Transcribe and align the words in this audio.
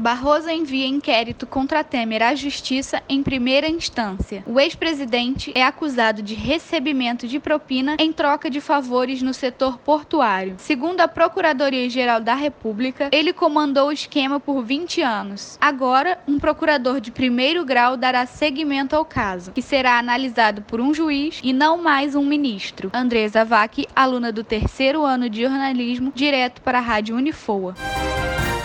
Barroso 0.00 0.48
envia 0.48 0.86
inquérito 0.86 1.46
contra 1.46 1.84
Temer 1.84 2.22
à 2.22 2.34
Justiça 2.34 3.02
em 3.06 3.22
primeira 3.22 3.68
instância. 3.68 4.42
O 4.46 4.58
ex-presidente 4.58 5.52
é 5.54 5.62
acusado 5.62 6.22
de 6.22 6.34
recebimento 6.34 7.28
de 7.28 7.38
propina 7.38 7.96
em 7.98 8.10
troca 8.10 8.48
de 8.48 8.62
favores 8.62 9.20
no 9.20 9.34
setor 9.34 9.76
portuário. 9.76 10.54
Segundo 10.56 11.02
a 11.02 11.06
Procuradoria-Geral 11.06 12.18
da 12.18 12.34
República, 12.34 13.10
ele 13.12 13.34
comandou 13.34 13.88
o 13.88 13.92
esquema 13.92 14.40
por 14.40 14.62
20 14.62 15.02
anos. 15.02 15.58
Agora, 15.60 16.18
um 16.26 16.38
procurador 16.38 16.98
de 16.98 17.10
primeiro 17.10 17.62
grau 17.62 17.94
dará 17.94 18.24
seguimento 18.24 18.96
ao 18.96 19.04
caso, 19.04 19.52
que 19.52 19.60
será 19.60 19.98
analisado 19.98 20.62
por 20.62 20.80
um 20.80 20.94
juiz 20.94 21.40
e 21.42 21.52
não 21.52 21.76
mais 21.76 22.14
um 22.14 22.24
ministro. 22.24 22.90
Andresa 22.94 23.44
Vac, 23.44 23.86
aluna 23.94 24.32
do 24.32 24.42
terceiro 24.42 25.04
ano 25.04 25.28
de 25.28 25.42
jornalismo, 25.42 26.10
direto 26.14 26.62
para 26.62 26.78
a 26.78 26.80
Rádio 26.80 27.14
Unifoa. 27.14 27.74